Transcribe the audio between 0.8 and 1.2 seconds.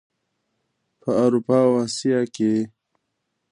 په